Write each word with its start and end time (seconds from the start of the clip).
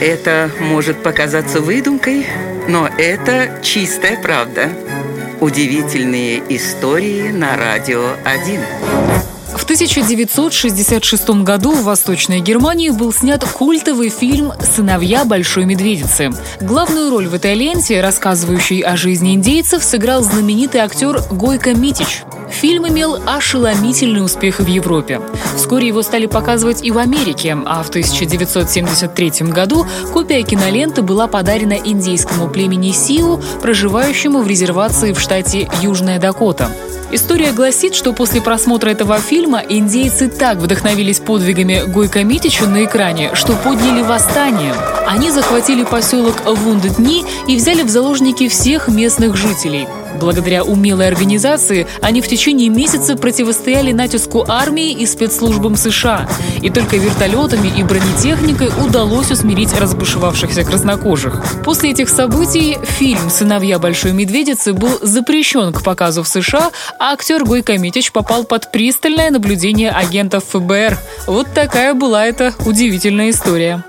Это 0.00 0.48
может 0.60 1.02
показаться 1.02 1.60
выдумкой, 1.60 2.24
но 2.68 2.86
это 2.86 3.58
чистая 3.62 4.20
правда. 4.20 4.70
Удивительные 5.40 6.40
истории 6.48 7.30
на 7.30 7.56
радио 7.56 8.12
1. 8.24 8.60
В 9.56 9.64
1966 9.64 11.30
году 11.42 11.72
в 11.72 11.82
Восточной 11.82 12.40
Германии 12.40 12.90
был 12.90 13.12
снят 13.12 13.44
культовый 13.44 14.08
фильм 14.08 14.52
«Сыновья 14.60 15.24
Большой 15.24 15.64
Медведицы». 15.64 16.30
Главную 16.60 17.10
роль 17.10 17.26
в 17.26 17.34
этой 17.34 17.54
ленте, 17.54 18.00
рассказывающей 18.00 18.80
о 18.80 18.96
жизни 18.96 19.34
индейцев, 19.34 19.82
сыграл 19.82 20.22
знаменитый 20.22 20.80
актер 20.80 21.22
Гойко 21.30 21.74
Митич. 21.74 22.22
Фильм 22.50 22.88
имел 22.88 23.18
ошеломительный 23.26 24.24
успех 24.24 24.60
в 24.60 24.66
Европе. 24.66 25.20
Вскоре 25.56 25.88
его 25.88 26.02
стали 26.02 26.26
показывать 26.26 26.84
и 26.84 26.90
в 26.90 26.98
Америке, 26.98 27.56
а 27.66 27.82
в 27.82 27.88
1973 27.88 29.30
году 29.50 29.86
копия 30.12 30.42
киноленты 30.42 31.02
была 31.02 31.26
подарена 31.26 31.74
индейскому 31.74 32.48
племени 32.48 32.92
Сиу, 32.92 33.40
проживающему 33.62 34.40
в 34.40 34.48
резервации 34.48 35.12
в 35.12 35.20
штате 35.20 35.68
Южная 35.82 36.18
Дакота. 36.18 36.70
История 37.10 37.52
гласит, 37.52 37.94
что 37.94 38.12
после 38.12 38.42
просмотра 38.42 38.90
этого 38.90 39.18
фильма 39.18 39.62
индейцы 39.66 40.28
так 40.28 40.58
вдохновились 40.58 41.20
подвигами 41.20 41.84
Гойко 41.86 42.22
Митича 42.22 42.66
на 42.66 42.84
экране, 42.84 43.30
что 43.34 43.54
подняли 43.54 44.02
восстание. 44.02 44.74
Они 45.08 45.30
захватили 45.30 45.84
поселок 45.84 46.34
Вундетни 46.44 47.24
и 47.46 47.56
взяли 47.56 47.82
в 47.82 47.88
заложники 47.88 48.46
всех 48.48 48.88
местных 48.88 49.36
жителей. 49.38 49.88
Благодаря 50.20 50.64
умелой 50.64 51.08
организации 51.08 51.86
они 52.02 52.20
в 52.20 52.28
течение 52.28 52.68
месяца 52.68 53.16
противостояли 53.16 53.92
натиску 53.92 54.44
армии 54.46 54.92
и 54.92 55.06
спецслужбам 55.06 55.76
США. 55.76 56.28
И 56.60 56.68
только 56.68 56.98
вертолетами 56.98 57.72
и 57.74 57.82
бронетехникой 57.84 58.68
удалось 58.84 59.30
усмирить 59.30 59.72
разбушевавшихся 59.72 60.62
краснокожих. 60.64 61.42
После 61.64 61.92
этих 61.92 62.10
событий 62.10 62.76
фильм 62.82 63.30
«Сыновья 63.30 63.78
Большой 63.78 64.12
Медведицы» 64.12 64.74
был 64.74 64.98
запрещен 65.00 65.72
к 65.72 65.82
показу 65.82 66.22
в 66.22 66.28
США, 66.28 66.70
а 66.98 67.14
актер 67.14 67.46
Гойко 67.46 67.78
Митич 67.78 68.12
попал 68.12 68.44
под 68.44 68.70
пристальное 68.70 69.30
наблюдение 69.30 69.90
агентов 69.90 70.44
ФБР. 70.52 70.98
Вот 71.26 71.46
такая 71.54 71.94
была 71.94 72.26
эта 72.26 72.52
удивительная 72.66 73.30
история. 73.30 73.82